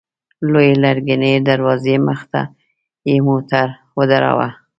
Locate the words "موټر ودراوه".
3.27-4.47